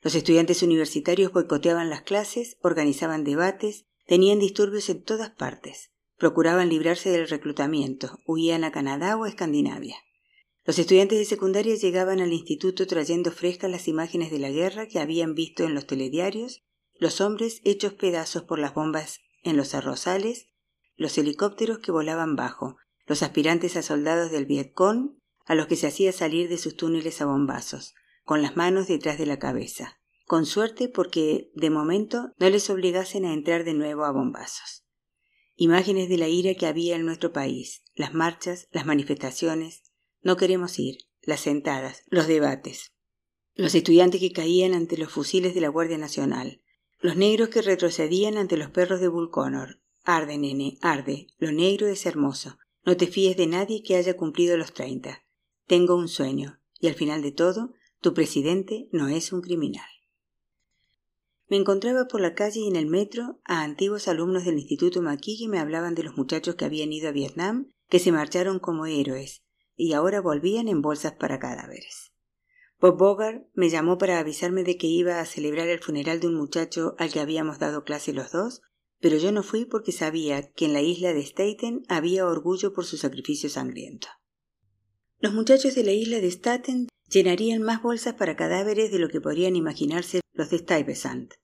[0.00, 7.10] Los estudiantes universitarios boicoteaban las clases, organizaban debates, tenían disturbios en todas partes, procuraban librarse
[7.10, 9.98] del reclutamiento, huían a Canadá o a Escandinavia.
[10.64, 14.98] Los estudiantes de secundaria llegaban al instituto trayendo frescas las imágenes de la guerra que
[14.98, 16.62] habían visto en los telediarios,
[16.94, 20.48] los hombres hechos pedazos por las bombas en los arrozales,
[20.96, 25.86] los helicópteros que volaban bajo, los aspirantes a soldados del Vietcong, a los que se
[25.86, 30.46] hacía salir de sus túneles a bombazos, con las manos detrás de la cabeza, con
[30.46, 34.84] suerte porque, de momento, no les obligasen a entrar de nuevo a bombazos.
[35.56, 39.82] Imágenes de la ira que había en nuestro país, las marchas, las manifestaciones,
[40.22, 42.94] no queremos ir, las sentadas, los debates,
[43.54, 46.62] los estudiantes que caían ante los fusiles de la Guardia Nacional,
[46.98, 49.80] los negros que retrocedían ante los perros de Vulconor.
[50.06, 52.58] Arde, nene, arde, lo negro es hermoso.
[52.84, 55.24] No te fíes de nadie que haya cumplido los treinta.
[55.66, 59.88] Tengo un sueño, y al final de todo, tu presidente no es un criminal.
[61.48, 65.40] Me encontraba por la calle y en el metro a antiguos alumnos del Instituto Maquis
[65.40, 68.86] que me hablaban de los muchachos que habían ido a Vietnam, que se marcharon como
[68.86, 69.42] héroes,
[69.76, 72.12] y ahora volvían en bolsas para cadáveres.
[72.80, 76.34] Bob Bogart me llamó para avisarme de que iba a celebrar el funeral de un
[76.34, 78.62] muchacho al que habíamos dado clase los dos,
[79.04, 82.86] pero yo no fui porque sabía que en la isla de Staten había orgullo por
[82.86, 84.08] su sacrificio sangriento.
[85.18, 89.20] Los muchachos de la isla de Staten llenarían más bolsas para cadáveres de lo que
[89.20, 91.34] podrían imaginarse los de Stuyvesant.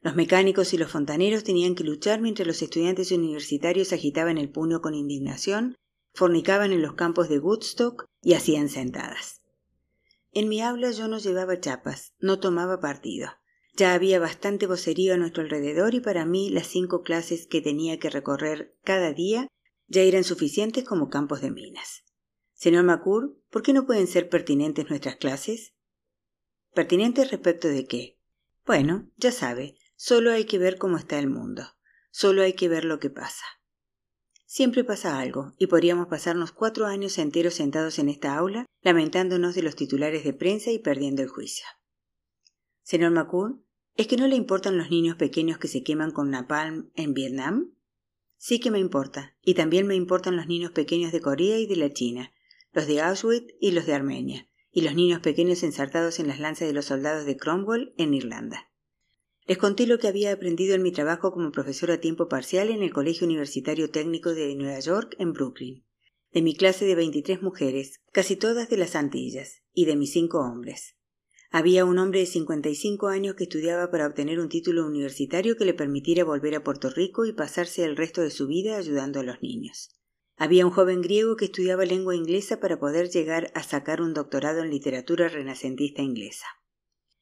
[0.00, 4.80] Los mecánicos y los fontaneros tenían que luchar mientras los estudiantes universitarios agitaban el puño
[4.80, 5.74] con indignación,
[6.14, 9.40] fornicaban en los campos de Woodstock y hacían sentadas.
[10.30, 13.30] En mi aula yo no llevaba chapas, no tomaba partido.
[13.80, 17.98] Ya había bastante vocerío a nuestro alrededor y para mí las cinco clases que tenía
[17.98, 19.48] que recorrer cada día
[19.86, 22.04] ya eran suficientes como campos de minas.
[22.52, 25.72] Señor Macur, ¿por qué no pueden ser pertinentes nuestras clases?
[26.74, 28.18] ¿Pertinentes respecto de qué?
[28.66, 31.62] Bueno, ya sabe, solo hay que ver cómo está el mundo.
[32.10, 33.46] Solo hay que ver lo que pasa.
[34.44, 39.62] Siempre pasa algo, y podríamos pasarnos cuatro años enteros sentados en esta aula, lamentándonos de
[39.62, 41.64] los titulares de prensa y perdiendo el juicio.
[42.82, 43.62] Señor Macur,
[44.00, 47.74] ¿es que no le importan los niños pequeños que se queman con napalm en Vietnam?
[48.38, 51.76] Sí que me importa, y también me importan los niños pequeños de Corea y de
[51.76, 52.32] la China,
[52.72, 56.66] los de Auschwitz y los de Armenia, y los niños pequeños ensartados en las lanzas
[56.66, 58.70] de los soldados de Cromwell en Irlanda.
[59.44, 62.82] Les conté lo que había aprendido en mi trabajo como profesor a tiempo parcial en
[62.82, 65.84] el Colegio Universitario Técnico de Nueva York en Brooklyn,
[66.32, 70.38] de mi clase de veintitrés mujeres, casi todas de las Antillas, y de mis cinco
[70.38, 70.96] hombres.
[71.52, 75.56] Había un hombre de cincuenta y cinco años que estudiaba para obtener un título universitario
[75.56, 79.18] que le permitiera volver a Puerto Rico y pasarse el resto de su vida ayudando
[79.18, 79.90] a los niños.
[80.36, 84.60] Había un joven griego que estudiaba lengua inglesa para poder llegar a sacar un doctorado
[84.60, 86.46] en literatura renacentista inglesa.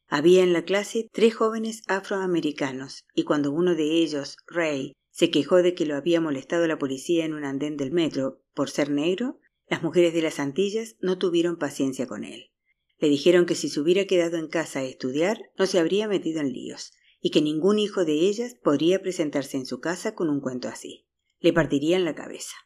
[0.08, 5.62] Había en la clase tres jóvenes afroamericanos, y cuando uno de ellos, Ray, se quejó
[5.62, 9.40] de que lo había molestado la policía en un andén del metro por ser negro,
[9.68, 12.50] las mujeres de las Antillas no tuvieron paciencia con él.
[12.98, 16.40] Le dijeron que si se hubiera quedado en casa a estudiar, no se habría metido
[16.40, 20.40] en líos, y que ningún hijo de ellas podría presentarse en su casa con un
[20.40, 21.06] cuento así.
[21.40, 22.56] Le partirían la cabeza.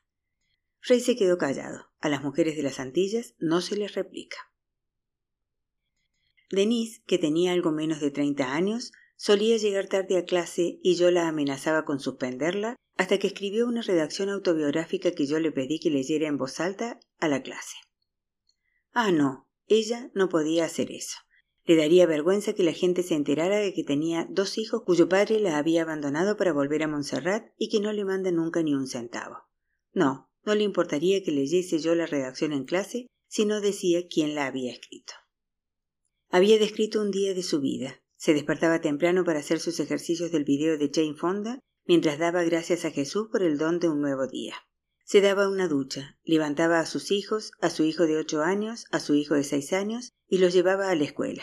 [0.80, 1.86] Rey se quedó callado.
[2.00, 4.38] A las mujeres de las Antillas no se les replica.
[6.50, 11.10] Denise, que tenía algo menos de treinta años, solía llegar tarde a clase y yo
[11.10, 15.90] la amenazaba con suspenderla hasta que escribió una redacción autobiográfica que yo le pedí que
[15.90, 17.76] leyera en voz alta a la clase.
[18.92, 21.16] Ah, no, ella no podía hacer eso.
[21.64, 25.38] Le daría vergüenza que la gente se enterara de que tenía dos hijos cuyo padre
[25.38, 28.88] la había abandonado para volver a Montserrat y que no le manda nunca ni un
[28.88, 29.36] centavo.
[29.92, 34.34] No, no le importaría que leyese yo la redacción en clase si no decía quién
[34.34, 35.14] la había escrito.
[36.30, 38.02] Había descrito un día de su vida.
[38.16, 42.84] Se despertaba temprano para hacer sus ejercicios del video de Jane Fonda mientras daba gracias
[42.84, 44.56] a Jesús por el don de un nuevo día.
[45.04, 49.00] Se daba una ducha, levantaba a sus hijos, a su hijo de ocho años, a
[49.00, 51.42] su hijo de seis años, y los llevaba a la escuela,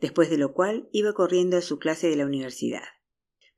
[0.00, 2.84] después de lo cual iba corriendo a su clase de la universidad.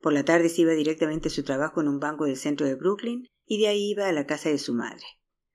[0.00, 2.74] Por la tarde se iba directamente a su trabajo en un banco del centro de
[2.74, 5.04] Brooklyn y de ahí iba a la casa de su madre.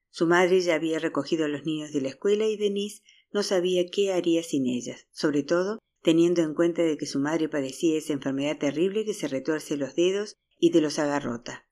[0.09, 3.87] Su madre ya había recogido a los niños de la escuela y Denise no sabía
[3.87, 8.13] qué haría sin ellas, sobre todo teniendo en cuenta de que su madre padecía esa
[8.13, 11.64] enfermedad terrible que se retuerce los dedos y de los agarrota,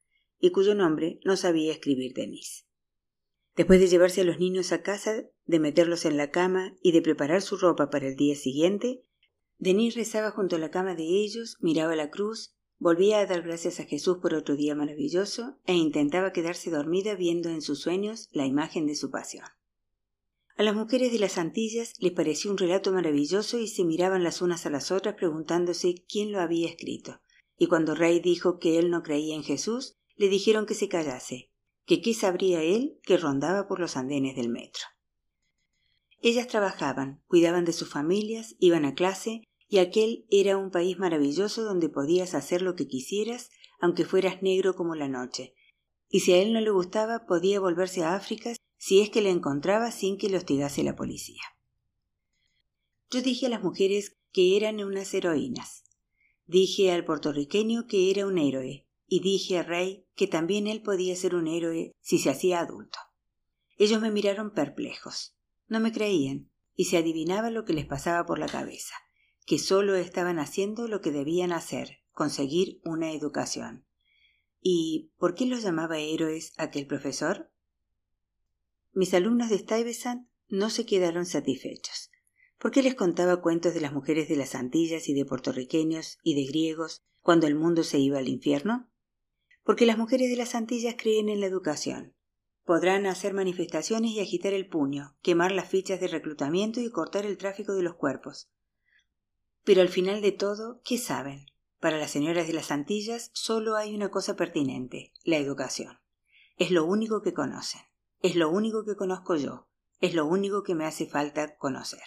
[0.43, 2.65] y cuyo nombre no sabía escribir Denise.
[3.55, 7.01] Después de llevarse a los niños a casa, de meterlos en la cama y de
[7.01, 9.05] preparar su ropa para el día siguiente,
[9.57, 13.79] Denise rezaba junto a la cama de ellos, miraba la cruz, volvía a dar gracias
[13.79, 18.45] a Jesús por otro día maravilloso e intentaba quedarse dormida viendo en sus sueños la
[18.45, 19.45] imagen de su pasión.
[20.57, 24.41] A las mujeres de las Antillas les pareció un relato maravilloso y se miraban las
[24.41, 27.21] unas a las otras preguntándose quién lo había escrito.
[27.57, 31.51] Y cuando Rey dijo que él no creía en Jesús, le dijeron que se callase,
[31.85, 34.83] que qué sabría él que rondaba por los andenes del metro.
[36.21, 41.63] Ellas trabajaban, cuidaban de sus familias, iban a clase, y aquel era un país maravilloso
[41.63, 43.49] donde podías hacer lo que quisieras,
[43.81, 45.53] aunque fueras negro como la noche.
[46.09, 49.31] Y si a él no le gustaba, podía volverse a África si es que le
[49.31, 51.41] encontraba sin que le hostigase la policía.
[53.09, 55.83] Yo dije a las mujeres que eran unas heroínas.
[56.45, 61.15] Dije al puertorriqueño que era un héroe, y dije a Rey que también él podía
[61.15, 62.97] ser un héroe si se hacía adulto.
[63.77, 65.37] Ellos me miraron perplejos.
[65.67, 68.95] No me creían, y se adivinaba lo que les pasaba por la cabeza,
[69.45, 73.85] que solo estaban haciendo lo que debían hacer, conseguir una educación.
[74.59, 77.51] ¿Y por qué los llamaba héroes aquel profesor?
[78.93, 82.09] Mis alumnos de Stuyvesant no se quedaron satisfechos.
[82.57, 86.33] ¿Por qué les contaba cuentos de las mujeres de las Antillas y de puertorriqueños y
[86.33, 88.89] de griegos cuando el mundo se iba al infierno?
[89.63, 92.13] Porque las mujeres de las Antillas creen en la educación.
[92.65, 97.37] Podrán hacer manifestaciones y agitar el puño, quemar las fichas de reclutamiento y cortar el
[97.37, 98.49] tráfico de los cuerpos.
[99.63, 101.45] Pero al final de todo, ¿qué saben?
[101.79, 105.99] Para las señoras de las Antillas solo hay una cosa pertinente, la educación.
[106.57, 107.81] Es lo único que conocen,
[108.21, 109.67] es lo único que conozco yo,
[109.99, 112.03] es lo único que me hace falta conocer.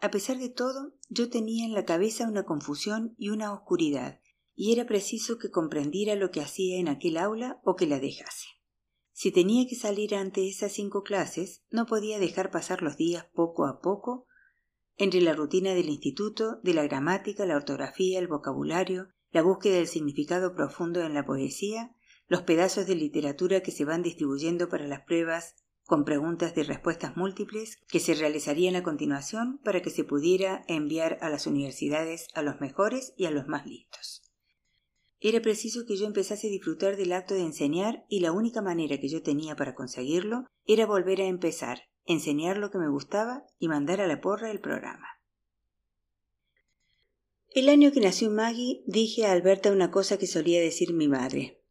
[0.00, 4.21] A pesar de todo, yo tenía en la cabeza una confusión y una oscuridad
[4.62, 8.46] y era preciso que comprendiera lo que hacía en aquel aula o que la dejase.
[9.10, 13.66] Si tenía que salir ante esas cinco clases, no podía dejar pasar los días poco
[13.66, 14.28] a poco
[14.96, 19.88] entre la rutina del instituto, de la gramática, la ortografía, el vocabulario, la búsqueda del
[19.88, 21.96] significado profundo en la poesía,
[22.28, 27.16] los pedazos de literatura que se van distribuyendo para las pruebas con preguntas de respuestas
[27.16, 32.42] múltiples que se realizarían a continuación para que se pudiera enviar a las universidades a
[32.42, 34.21] los mejores y a los más listos.
[35.24, 38.98] Era preciso que yo empezase a disfrutar del acto de enseñar y la única manera
[38.98, 43.68] que yo tenía para conseguirlo era volver a empezar, enseñar lo que me gustaba y
[43.68, 45.06] mandar a la porra el programa.
[47.50, 51.62] El año que nació Maggie dije a Alberta una cosa que solía decir mi madre,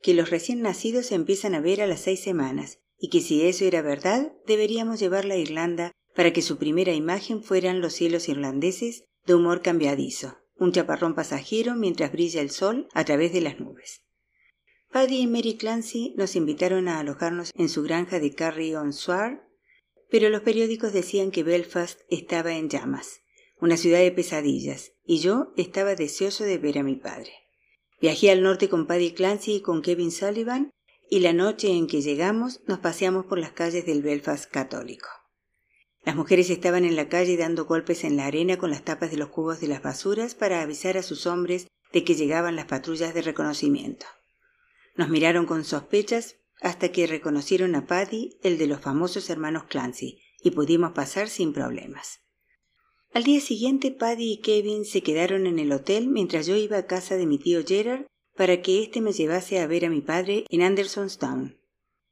[0.00, 3.42] que los recién nacidos se empiezan a ver a las seis semanas y que si
[3.42, 8.28] eso era verdad deberíamos llevarla a Irlanda para que su primera imagen fueran los cielos
[8.28, 13.58] irlandeses de humor cambiadizo un chaparrón pasajero mientras brilla el sol a través de las
[13.58, 14.02] nubes.
[14.92, 19.48] Paddy y Mary Clancy nos invitaron a alojarnos en su granja de Carry on Swar,
[20.08, 23.20] pero los periódicos decían que Belfast estaba en llamas,
[23.60, 27.32] una ciudad de pesadillas, y yo estaba deseoso de ver a mi padre.
[28.00, 30.70] Viajé al norte con Paddy Clancy y con Kevin Sullivan,
[31.10, 35.08] y la noche en que llegamos nos paseamos por las calles del Belfast católico.
[36.04, 39.16] Las mujeres estaban en la calle dando golpes en la arena con las tapas de
[39.16, 43.14] los cubos de las basuras para avisar a sus hombres de que llegaban las patrullas
[43.14, 44.06] de reconocimiento.
[44.96, 50.20] Nos miraron con sospechas hasta que reconocieron a Paddy, el de los famosos hermanos Clancy,
[50.42, 52.20] y pudimos pasar sin problemas.
[53.12, 56.86] Al día siguiente, Paddy y Kevin se quedaron en el hotel mientras yo iba a
[56.86, 60.44] casa de mi tío Gerard para que éste me llevase a ver a mi padre
[60.50, 61.56] en Andersonstown.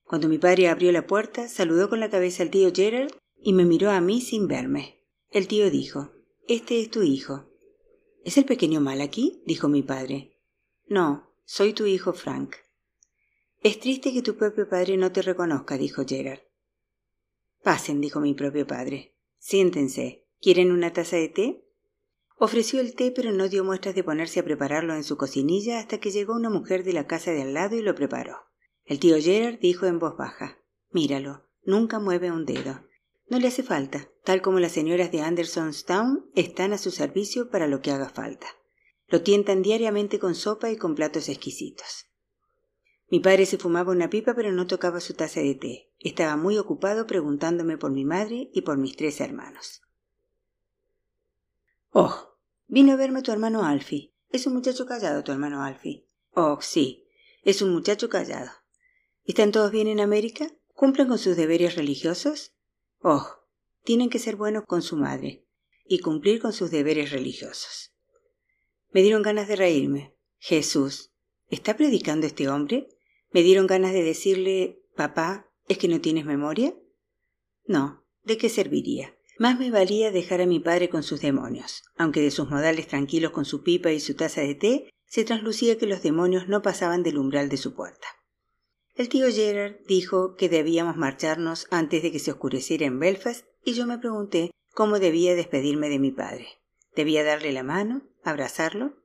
[0.05, 3.65] Cuando mi padre abrió la puerta, saludó con la cabeza al tío Gerald y me
[3.65, 5.05] miró a mí sin verme.
[5.31, 6.13] El tío dijo
[6.49, 7.49] Este es tu hijo.
[8.25, 9.43] ¿Es el pequeño mal aquí?
[9.47, 10.39] dijo mi padre.
[10.87, 12.55] No, soy tu hijo Frank.
[13.61, 16.41] Es triste que tu propio padre no te reconozca, dijo Gerard.
[17.63, 19.17] Pasen, dijo mi propio padre.
[19.39, 20.27] Siéntense.
[20.41, 21.65] ¿Quieren una taza de té?
[22.37, 25.99] Ofreció el té, pero no dio muestras de ponerse a prepararlo en su cocinilla hasta
[25.99, 28.39] que llegó una mujer de la casa de al lado y lo preparó.
[28.85, 30.59] El tío Gerard dijo en voz baja
[30.91, 32.81] Míralo, nunca mueve un dedo.
[33.33, 37.67] No le hace falta, tal como las señoras de Andersonstown están a su servicio para
[37.67, 38.47] lo que haga falta.
[39.09, 42.11] Lo tientan diariamente con sopa y con platos exquisitos.
[43.09, 45.91] Mi padre se fumaba una pipa pero no tocaba su taza de té.
[45.99, 49.81] Estaba muy ocupado preguntándome por mi madre y por mis tres hermanos.
[51.89, 54.13] Oh, vino a verme tu hermano Alfie.
[54.29, 56.07] Es un muchacho callado tu hermano Alfie.
[56.35, 57.09] Oh, sí,
[57.45, 58.51] es un muchacho callado.
[59.25, 60.53] ¿Están todos bien en América?
[60.75, 62.53] ¿Cumplen con sus deberes religiosos?
[63.03, 63.27] Oh,
[63.83, 65.45] tienen que ser buenos con su madre
[65.85, 67.93] y cumplir con sus deberes religiosos.
[68.93, 70.17] Me dieron ganas de reírme.
[70.39, 71.13] Jesús,
[71.49, 72.89] ¿está predicando este hombre?
[73.33, 76.75] Me dieron ganas de decirle, papá, ¿es que no tienes memoria?
[77.65, 79.17] No, ¿de qué serviría?
[79.39, 83.33] Más me valía dejar a mi padre con sus demonios, aunque de sus modales tranquilos
[83.33, 87.03] con su pipa y su taza de té se traslucía que los demonios no pasaban
[87.03, 88.07] del umbral de su puerta.
[88.95, 93.73] El tío Gerard dijo que debíamos marcharnos antes de que se oscureciera en Belfast y
[93.73, 96.47] yo me pregunté cómo debía despedirme de mi padre.
[96.95, 98.03] ¿Debía darle la mano?
[98.23, 98.97] ¿Abrazarlo?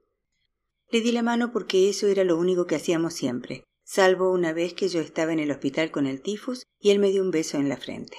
[0.92, 4.74] Le di la mano porque eso era lo único que hacíamos siempre, salvo una vez
[4.74, 7.58] que yo estaba en el hospital con el tifus y él me dio un beso
[7.58, 8.18] en la frente.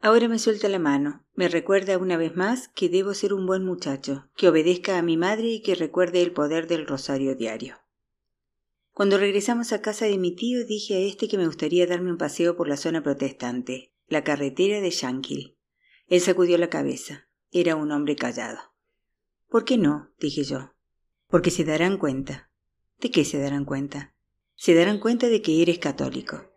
[0.00, 3.64] Ahora me suelta la mano, me recuerda una vez más que debo ser un buen
[3.64, 7.78] muchacho, que obedezca a mi madre y que recuerde el poder del rosario diario.
[8.94, 12.16] Cuando regresamos a casa de mi tío dije a este que me gustaría darme un
[12.16, 15.58] paseo por la zona protestante, la carretera de Shankill.
[16.06, 17.28] Él sacudió la cabeza.
[17.50, 18.58] Era un hombre callado.
[19.48, 20.12] ¿Por qué no?
[20.18, 20.74] dije yo.
[21.28, 22.50] Porque se darán cuenta.
[22.98, 24.14] ¿De qué se darán cuenta?
[24.56, 26.50] se darán cuenta de que eres católico.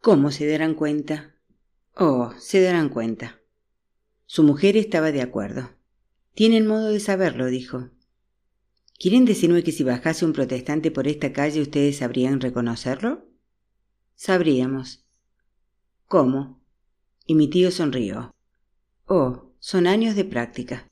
[0.00, 1.36] ¿Cómo se darán cuenta?
[1.94, 3.40] Oh, se darán cuenta.
[4.26, 5.70] Su mujer estaba de acuerdo.
[6.34, 7.90] Tienen modo de saberlo, dijo.
[8.98, 13.26] ¿Quieren decirme que si bajase un protestante por esta calle ustedes sabrían reconocerlo?
[14.14, 15.04] Sabríamos.
[16.06, 16.60] ¿Cómo?
[17.26, 18.34] Y mi tío sonrió.
[19.06, 20.88] Oh, son años de práctica.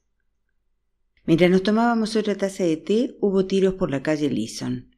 [1.24, 4.94] Mientras nos tomábamos otra taza de té, hubo tiros por la calle Leeson.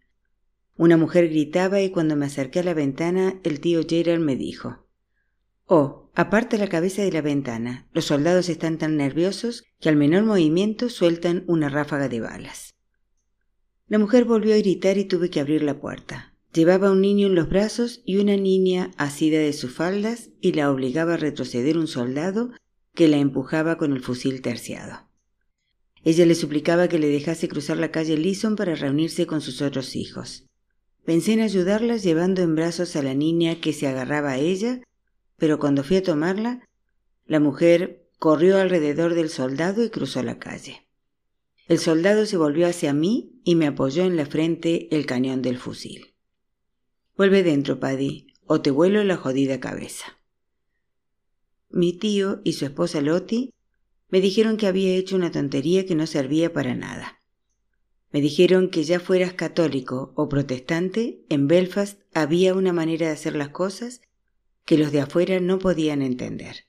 [0.76, 4.86] Una mujer gritaba y cuando me acerqué a la ventana el tío Gerald me dijo
[5.66, 7.88] Oh, aparta la cabeza de la ventana.
[7.92, 12.71] Los soldados están tan nerviosos que al menor movimiento sueltan una ráfaga de balas.
[13.92, 16.33] La mujer volvió a gritar y tuve que abrir la puerta.
[16.55, 20.70] Llevaba un niño en los brazos y una niña asida de sus faldas y la
[20.70, 22.52] obligaba a retroceder un soldado
[22.94, 25.11] que la empujaba con el fusil terciado.
[26.05, 29.94] Ella le suplicaba que le dejase cruzar la calle Lison para reunirse con sus otros
[29.94, 30.46] hijos.
[31.05, 34.81] Pensé en ayudarlas llevando en brazos a la niña que se agarraba a ella,
[35.37, 36.66] pero cuando fui a tomarla,
[37.26, 40.87] la mujer corrió alrededor del soldado y cruzó la calle.
[41.68, 45.59] El soldado se volvió hacia mí y me apoyó en la frente el cañón del
[45.59, 46.14] fusil.
[47.16, 50.18] Vuelve dentro, Paddy, o te vuelo la jodida cabeza.
[51.70, 53.55] Mi tío y su esposa Lottie
[54.09, 57.20] me dijeron que había hecho una tontería que no servía para nada.
[58.11, 63.35] Me dijeron que ya fueras católico o protestante, en Belfast había una manera de hacer
[63.35, 64.03] las cosas
[64.66, 66.66] que los de afuera no podían entender.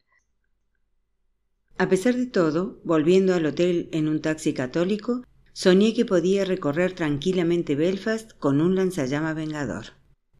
[1.77, 6.93] A pesar de todo, volviendo al hotel en un taxi católico, soñé que podía recorrer
[6.93, 9.93] tranquilamente Belfast con un lanzallama vengador.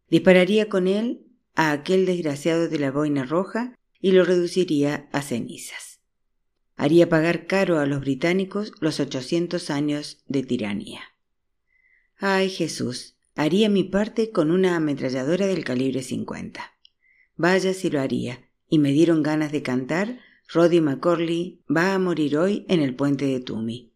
[0.09, 5.93] Dispararía con él a aquel desgraciado de la boina roja y lo reduciría a cenizas
[6.75, 11.01] haría pagar caro a los británicos los ochocientos años de tiranía.
[12.17, 16.73] Ay Jesús, haría mi parte con una ametralladora del calibre 50.
[17.35, 20.19] Vaya si lo haría, y me dieron ganas de cantar
[20.49, 23.91] Roddy McCorley va a morir hoy en el puente de Tumi.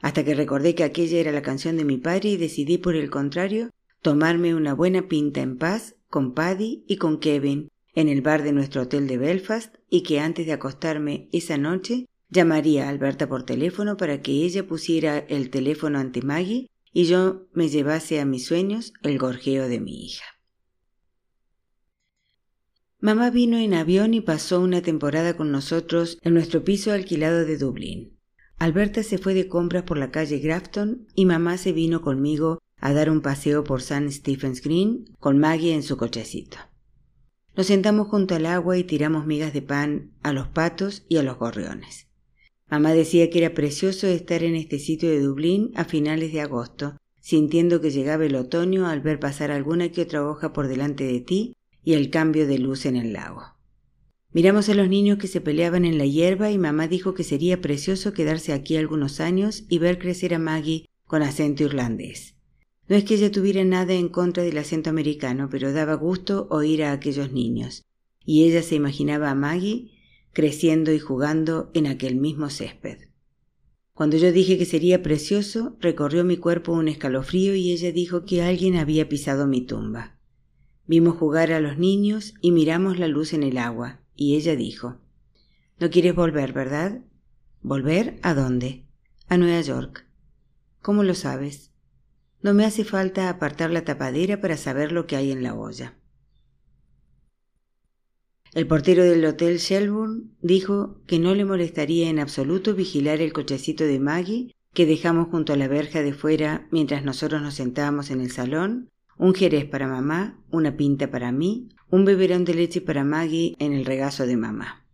[0.00, 3.10] Hasta que recordé que aquella era la canción de mi padre y decidí por el
[3.10, 3.70] contrario
[4.02, 8.52] tomarme una buena pinta en paz con Paddy y con Kevin en el bar de
[8.52, 13.44] nuestro hotel de Belfast y que antes de acostarme esa noche llamaría a Alberta por
[13.44, 18.46] teléfono para que ella pusiera el teléfono ante Maggie y yo me llevase a mis
[18.46, 20.24] sueños el gorjeo de mi hija.
[23.02, 27.56] Mamá vino en avión y pasó una temporada con nosotros en nuestro piso alquilado de
[27.56, 28.18] Dublín.
[28.58, 32.92] Alberta se fue de compras por la calle Grafton y mamá se vino conmigo a
[32.92, 34.12] dar un paseo por St.
[34.12, 36.58] Stephen's Green con Maggie en su cochecito.
[37.56, 41.22] Nos sentamos junto al agua y tiramos migas de pan a los patos y a
[41.22, 42.06] los gorriones.
[42.70, 46.98] Mamá decía que era precioso estar en este sitio de Dublín a finales de agosto,
[47.18, 51.20] sintiendo que llegaba el otoño al ver pasar alguna que otra hoja por delante de
[51.20, 53.42] ti y el cambio de luz en el lago.
[54.32, 57.60] Miramos a los niños que se peleaban en la hierba y mamá dijo que sería
[57.60, 62.36] precioso quedarse aquí algunos años y ver crecer a Maggie con acento irlandés.
[62.88, 66.84] No es que ella tuviera nada en contra del acento americano, pero daba gusto oír
[66.84, 67.84] a aquellos niños,
[68.24, 69.90] y ella se imaginaba a Maggie
[70.32, 72.98] creciendo y jugando en aquel mismo césped.
[73.92, 78.42] Cuando yo dije que sería precioso, recorrió mi cuerpo un escalofrío y ella dijo que
[78.42, 80.19] alguien había pisado mi tumba.
[80.90, 84.98] Vimos jugar a los niños y miramos la luz en el agua, y ella dijo
[85.78, 86.98] No quieres volver, ¿verdad?
[87.62, 88.86] ¿Volver a dónde?
[89.28, 90.04] A Nueva York.
[90.82, 91.70] ¿Cómo lo sabes?
[92.42, 95.96] No me hace falta apartar la tapadera para saber lo que hay en la olla.
[98.52, 103.84] El portero del hotel Shelburne dijo que no le molestaría en absoluto vigilar el cochecito
[103.84, 108.20] de Maggie que dejamos junto a la verja de fuera mientras nosotros nos sentábamos en
[108.20, 108.90] el salón,
[109.20, 113.74] un jerez para mamá, una pinta para mí, un beberón de leche para Maggie en
[113.74, 114.86] el regazo de mamá.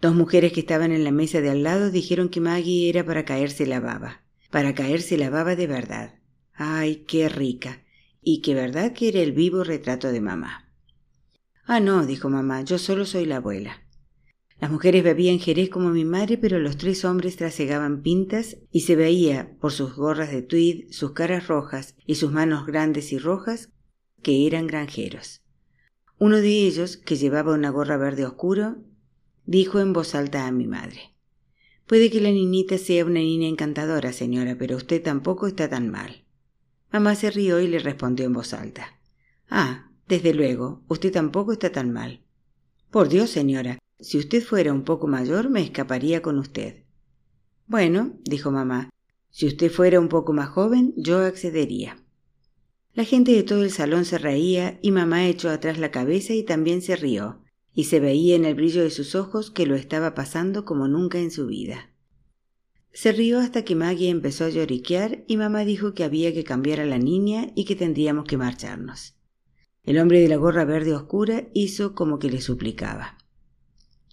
[0.00, 3.26] Dos mujeres que estaban en la mesa de al lado dijeron que Maggie era para
[3.26, 6.14] caerse la baba, para caerse la baba de verdad.
[6.54, 7.82] ¡Ay, qué rica!
[8.22, 10.72] Y qué verdad que era el vivo retrato de mamá.
[11.66, 13.82] Ah, no, dijo mamá, yo solo soy la abuela.
[14.62, 18.94] Las mujeres bebían jerez como mi madre, pero los tres hombres trasegaban pintas y se
[18.94, 23.72] veía, por sus gorras de tweed, sus caras rojas y sus manos grandes y rojas,
[24.22, 25.42] que eran granjeros.
[26.16, 28.76] Uno de ellos, que llevaba una gorra verde oscuro,
[29.46, 31.12] dijo en voz alta a mi madre
[31.88, 36.24] Puede que la niñita sea una niña encantadora, señora, pero usted tampoco está tan mal.
[36.92, 39.00] Mamá se rió y le respondió en voz alta
[39.50, 42.22] Ah, desde luego, usted tampoco está tan mal.
[42.92, 46.84] Por Dios, señora, si usted fuera un poco mayor me escaparía con usted.
[47.66, 48.90] Bueno, dijo mamá,
[49.30, 51.96] si usted fuera un poco más joven, yo accedería.
[52.94, 56.42] La gente de todo el salón se reía y mamá echó atrás la cabeza y
[56.42, 57.40] también se rió,
[57.74, 61.18] y se veía en el brillo de sus ojos que lo estaba pasando como nunca
[61.18, 61.90] en su vida.
[62.92, 66.80] Se rió hasta que Maggie empezó a lloriquear y mamá dijo que había que cambiar
[66.80, 69.14] a la niña y que tendríamos que marcharnos.
[69.84, 73.16] El hombre de la gorra verde oscura hizo como que le suplicaba.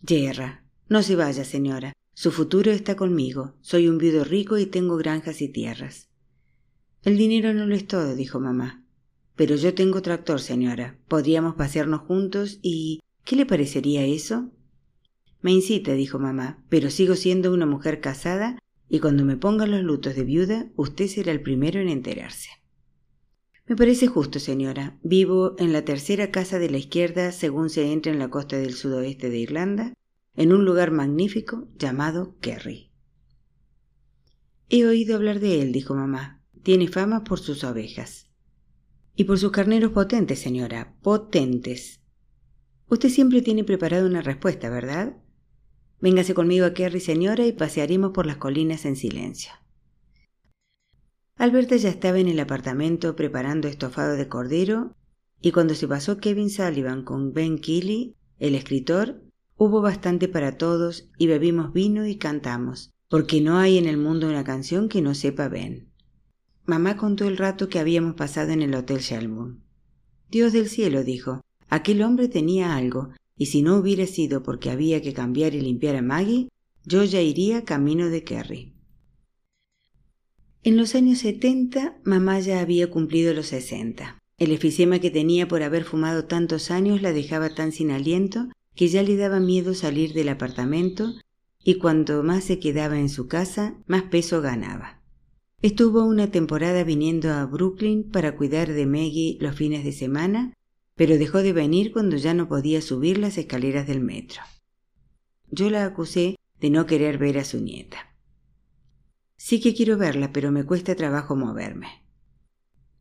[0.01, 1.93] Yerra, no se vaya, señora.
[2.13, 3.55] Su futuro está conmigo.
[3.61, 6.09] Soy un viudo rico y tengo granjas y tierras.
[7.03, 8.83] El dinero no lo es todo, dijo mamá.
[9.35, 10.99] Pero yo tengo tractor, señora.
[11.07, 12.99] Podríamos pasearnos juntos y...
[13.23, 14.51] ¿Qué le parecería eso?
[15.41, 19.83] Me incita, dijo mamá, pero sigo siendo una mujer casada y cuando me pongan los
[19.83, 22.49] lutos de viuda, usted será el primero en enterarse.
[23.69, 24.97] Me parece justo, señora.
[25.03, 28.73] Vivo en la tercera casa de la izquierda según se entra en la costa del
[28.73, 29.93] sudoeste de Irlanda,
[30.35, 32.91] en un lugar magnífico llamado Kerry.
[34.69, 38.31] He oído hablar de él, dijo mamá, tiene fama por sus ovejas.
[39.15, 42.01] Y por sus carneros potentes, señora, potentes.
[42.87, 45.17] Usted siempre tiene preparada una respuesta, ¿verdad?
[46.01, 49.51] Véngase conmigo a Kerry, señora, y pasearemos por las colinas en silencio.
[51.39, 54.97] Alberta ya estaba en el apartamento preparando estofado de cordero,
[55.39, 59.23] y cuando se pasó Kevin Sullivan con Ben Keeley, el escritor,
[59.55, 64.27] hubo bastante para todos y bebimos vino y cantamos, porque no hay en el mundo
[64.27, 65.89] una canción que no sepa Ben.
[66.65, 69.61] Mamá contó el rato que habíamos pasado en el Hotel Shelburne.
[70.29, 75.01] Dios del cielo, dijo, aquel hombre tenía algo, y si no hubiera sido porque había
[75.01, 76.49] que cambiar y limpiar a Maggie,
[76.83, 78.78] yo ya iría camino de Kerry.
[80.63, 84.19] En los años setenta, mamá ya había cumplido los sesenta.
[84.37, 88.87] El efisema que tenía por haber fumado tantos años la dejaba tan sin aliento que
[88.87, 91.13] ya le daba miedo salir del apartamento
[91.63, 95.01] y cuanto más se quedaba en su casa, más peso ganaba.
[95.61, 100.53] Estuvo una temporada viniendo a Brooklyn para cuidar de Maggie los fines de semana,
[100.95, 104.41] pero dejó de venir cuando ya no podía subir las escaleras del metro.
[105.51, 108.08] Yo la acusé de no querer ver a su nieta.
[109.41, 111.87] Sí que quiero verla, pero me cuesta trabajo moverme.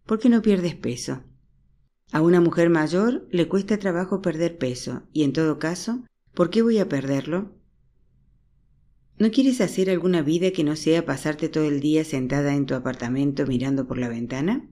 [0.06, 1.24] ¿Por qué no pierdes peso?
[2.12, 6.62] A una mujer mayor le cuesta trabajo perder peso, y en todo caso, ¿por qué
[6.62, 7.58] voy a perderlo?
[9.18, 12.74] ¿No quieres hacer alguna vida que no sea pasarte todo el día sentada en tu
[12.76, 14.70] apartamento mirando por la ventana?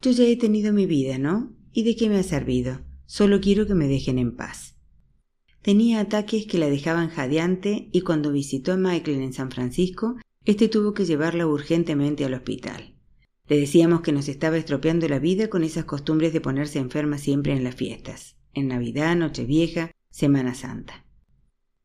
[0.00, 1.54] Yo ya he tenido mi vida, ¿no?
[1.70, 2.80] ¿Y de qué me ha servido?
[3.04, 4.73] Solo quiero que me dejen en paz.
[5.64, 10.68] Tenía ataques que la dejaban jadeante y cuando visitó a Michael en San Francisco, este
[10.68, 12.94] tuvo que llevarla urgentemente al hospital.
[13.48, 17.54] Le decíamos que nos estaba estropeando la vida con esas costumbres de ponerse enferma siempre
[17.54, 21.06] en las fiestas, en Navidad, Nochevieja, Semana Santa.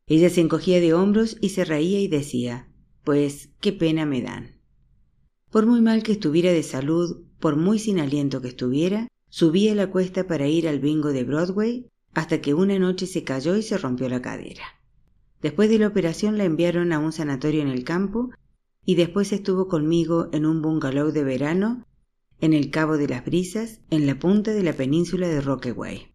[0.06, 2.68] Ella se encogía de hombros y se reía y decía,
[3.02, 4.60] pues qué pena me dan.
[5.50, 9.90] Por muy mal que estuviera de salud, por muy sin aliento que estuviera, subía la
[9.90, 13.78] cuesta para ir al bingo de Broadway hasta que una noche se cayó y se
[13.78, 14.64] rompió la cadera.
[15.40, 18.30] Después de la operación la enviaron a un sanatorio en el campo
[18.84, 21.86] y después estuvo conmigo en un bungalow de verano
[22.40, 26.12] en el Cabo de las Brisas, en la punta de la península de Rockaway.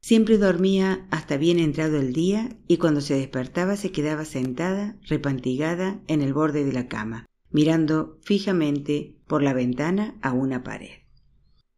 [0.00, 6.00] Siempre dormía hasta bien entrado el día y cuando se despertaba se quedaba sentada, repantigada,
[6.08, 11.01] en el borde de la cama, mirando fijamente por la ventana a una pared.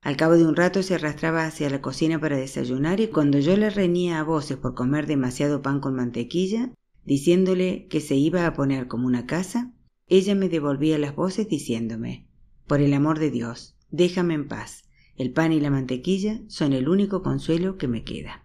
[0.05, 3.57] Al cabo de un rato se arrastraba hacia la cocina para desayunar y cuando yo
[3.57, 6.71] le reñía a voces por comer demasiado pan con mantequilla,
[7.07, 9.73] diciéndole que se iba a poner como una casa,
[10.07, 12.29] ella me devolvía las voces diciéndome
[12.67, 14.85] Por el amor de Dios, déjame en paz.
[15.17, 18.43] El pan y la mantequilla son el único consuelo que me queda.